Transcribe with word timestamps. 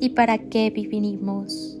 y 0.00 0.10
para 0.10 0.38
qué 0.38 0.70
vivimos. 0.70 1.78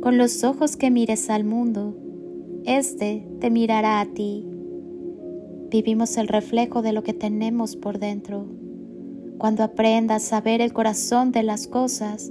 Con 0.00 0.18
los 0.18 0.44
ojos 0.44 0.76
que 0.76 0.90
mires 0.90 1.30
al 1.30 1.44
mundo, 1.44 1.96
éste 2.64 3.26
te 3.40 3.50
mirará 3.50 4.00
a 4.00 4.06
ti. 4.06 4.46
Vivimos 5.70 6.16
el 6.16 6.28
reflejo 6.28 6.82
de 6.82 6.92
lo 6.92 7.02
que 7.02 7.12
tenemos 7.12 7.76
por 7.76 7.98
dentro. 7.98 8.46
Cuando 9.38 9.64
aprendas 9.64 10.32
a 10.32 10.40
ver 10.40 10.60
el 10.60 10.72
corazón 10.72 11.32
de 11.32 11.42
las 11.42 11.66
cosas, 11.66 12.30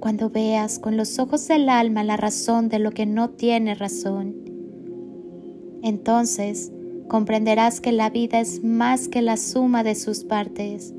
cuando 0.00 0.30
veas 0.30 0.78
con 0.78 0.96
los 0.96 1.18
ojos 1.18 1.48
del 1.48 1.68
alma 1.68 2.04
la 2.04 2.16
razón 2.16 2.68
de 2.68 2.78
lo 2.78 2.90
que 2.90 3.06
no 3.06 3.30
tiene 3.30 3.74
razón, 3.74 4.34
entonces 5.82 6.72
comprenderás 7.08 7.80
que 7.80 7.92
la 7.92 8.10
vida 8.10 8.40
es 8.40 8.62
más 8.62 9.08
que 9.08 9.22
la 9.22 9.36
suma 9.36 9.82
de 9.82 9.94
sus 9.94 10.24
partes 10.24 10.94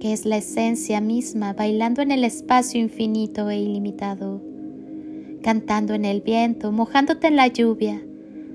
que 0.00 0.12
es 0.12 0.26
la 0.26 0.36
esencia 0.36 1.00
misma 1.00 1.52
bailando 1.52 2.02
en 2.02 2.10
el 2.10 2.24
espacio 2.24 2.80
infinito 2.80 3.48
e 3.50 3.58
ilimitado, 3.58 4.42
cantando 5.42 5.94
en 5.94 6.04
el 6.04 6.20
viento, 6.20 6.72
mojándote 6.72 7.28
en 7.28 7.36
la 7.36 7.46
lluvia, 7.46 8.02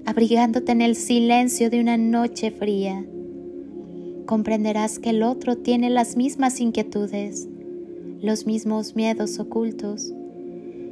abrigándote 0.05 0.71
en 0.71 0.81
el 0.81 0.95
silencio 0.95 1.69
de 1.69 1.79
una 1.79 1.97
noche 1.97 2.51
fría. 2.51 3.05
Comprenderás 4.25 4.99
que 4.99 5.09
el 5.09 5.23
otro 5.23 5.57
tiene 5.57 5.89
las 5.89 6.15
mismas 6.15 6.59
inquietudes, 6.61 7.47
los 8.21 8.45
mismos 8.45 8.95
miedos 8.95 9.39
ocultos, 9.39 10.13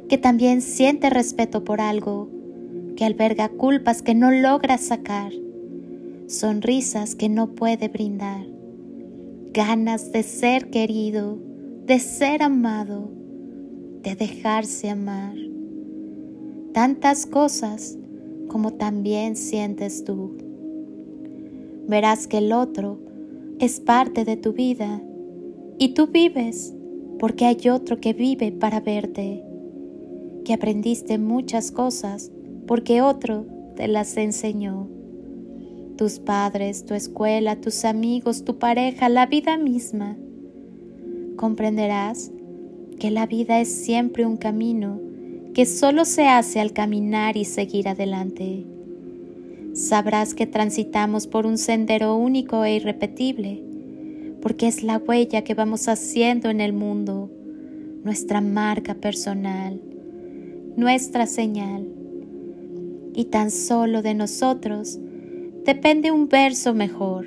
que 0.08 0.18
también 0.18 0.62
siente 0.62 1.10
respeto 1.10 1.64
por 1.64 1.80
algo, 1.80 2.28
que 2.96 3.04
alberga 3.04 3.48
culpas 3.48 4.02
que 4.02 4.14
no 4.14 4.32
logra 4.32 4.78
sacar, 4.78 5.32
sonrisas 6.26 7.14
que 7.14 7.28
no 7.28 7.54
puede 7.54 7.88
brindar 7.88 8.49
ganas 9.52 10.12
de 10.12 10.22
ser 10.22 10.70
querido, 10.70 11.38
de 11.86 11.98
ser 11.98 12.42
amado, 12.42 13.10
de 14.02 14.14
dejarse 14.14 14.88
amar. 14.88 15.34
Tantas 16.72 17.26
cosas 17.26 17.98
como 18.48 18.74
también 18.74 19.34
sientes 19.34 20.04
tú. 20.04 20.36
Verás 21.88 22.28
que 22.28 22.38
el 22.38 22.52
otro 22.52 23.00
es 23.58 23.80
parte 23.80 24.24
de 24.24 24.36
tu 24.36 24.52
vida 24.52 25.02
y 25.78 25.94
tú 25.94 26.06
vives 26.06 26.72
porque 27.18 27.46
hay 27.46 27.68
otro 27.68 28.00
que 28.00 28.12
vive 28.12 28.52
para 28.52 28.80
verte, 28.80 29.44
que 30.44 30.54
aprendiste 30.54 31.18
muchas 31.18 31.72
cosas 31.72 32.30
porque 32.66 33.02
otro 33.02 33.46
te 33.74 33.88
las 33.88 34.16
enseñó 34.16 34.99
tus 36.00 36.18
padres, 36.18 36.86
tu 36.86 36.94
escuela, 36.94 37.56
tus 37.56 37.84
amigos, 37.84 38.42
tu 38.42 38.58
pareja, 38.58 39.10
la 39.10 39.26
vida 39.26 39.58
misma. 39.58 40.16
Comprenderás 41.36 42.30
que 42.98 43.10
la 43.10 43.26
vida 43.26 43.60
es 43.60 43.70
siempre 43.70 44.24
un 44.24 44.38
camino 44.38 44.98
que 45.52 45.66
solo 45.66 46.06
se 46.06 46.26
hace 46.26 46.58
al 46.58 46.72
caminar 46.72 47.36
y 47.36 47.44
seguir 47.44 47.86
adelante. 47.86 48.64
Sabrás 49.74 50.32
que 50.32 50.46
transitamos 50.46 51.26
por 51.26 51.44
un 51.44 51.58
sendero 51.58 52.16
único 52.16 52.64
e 52.64 52.76
irrepetible, 52.76 53.62
porque 54.40 54.68
es 54.68 54.82
la 54.82 54.96
huella 54.96 55.44
que 55.44 55.52
vamos 55.52 55.86
haciendo 55.86 56.48
en 56.48 56.62
el 56.62 56.72
mundo, 56.72 57.28
nuestra 58.04 58.40
marca 58.40 58.94
personal, 58.94 59.78
nuestra 60.78 61.26
señal. 61.26 61.86
Y 63.14 63.26
tan 63.26 63.50
solo 63.50 64.00
de 64.00 64.14
nosotros 64.14 64.98
depende 65.64 66.10
un 66.10 66.28
verso 66.28 66.74
mejor, 66.74 67.26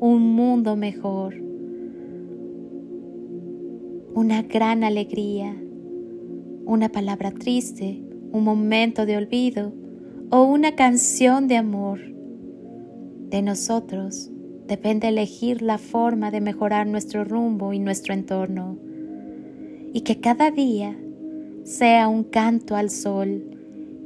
un 0.00 0.34
mundo 0.34 0.76
mejor, 0.76 1.36
una 4.14 4.42
gran 4.42 4.84
alegría, 4.84 5.56
una 6.64 6.90
palabra 6.90 7.30
triste, 7.32 8.02
un 8.32 8.44
momento 8.44 9.06
de 9.06 9.16
olvido 9.16 9.72
o 10.30 10.44
una 10.44 10.74
canción 10.74 11.48
de 11.48 11.56
amor. 11.56 12.00
De 13.30 13.42
nosotros 13.42 14.30
depende 14.66 15.08
elegir 15.08 15.62
la 15.62 15.78
forma 15.78 16.30
de 16.30 16.40
mejorar 16.40 16.86
nuestro 16.86 17.24
rumbo 17.24 17.72
y 17.72 17.78
nuestro 17.78 18.14
entorno 18.14 18.78
y 19.92 20.00
que 20.00 20.20
cada 20.20 20.50
día 20.50 20.96
sea 21.64 22.08
un 22.08 22.24
canto 22.24 22.74
al 22.74 22.90
sol 22.90 23.44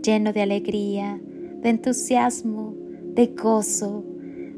lleno 0.03 0.33
de 0.33 0.43
alegría, 0.43 1.21
de 1.63 1.71
entusiasmo, 1.71 2.66
de 3.17 3.29
gozo, 3.29 4.05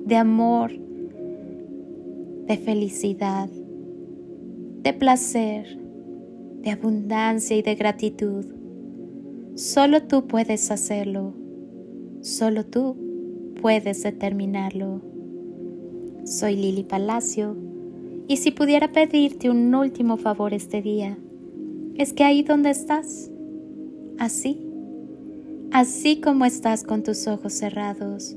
de 0.05 0.17
amor, 0.17 0.73
de 0.73 2.57
felicidad, 2.57 3.49
de 4.83 4.93
placer, 4.93 5.79
de 6.63 6.71
abundancia 6.71 7.57
y 7.57 7.63
de 7.63 7.77
gratitud. 7.77 8.47
Solo 9.55 10.03
tú 10.03 10.27
puedes 10.27 10.73
hacerlo. 10.73 11.35
Solo 12.21 12.67
tú 12.67 12.97
puedes 13.63 14.03
determinarlo. 14.03 15.03
Soy 16.25 16.57
Lili 16.57 16.83
Palacio 16.83 17.57
y 18.27 18.39
si 18.39 18.51
pudiera 18.51 18.91
pedirte 18.91 19.51
un 19.51 19.73
último 19.73 20.17
favor 20.17 20.53
este 20.53 20.83
día, 20.83 21.17
es 21.95 22.13
que 22.13 22.25
ahí 22.25 22.43
donde 22.43 22.71
estás, 22.71 23.31
así, 24.19 24.67
así 25.71 26.21
como 26.21 26.45
estás 26.45 26.83
con 26.83 27.05
tus 27.05 27.29
ojos 27.29 27.53
cerrados, 27.53 28.37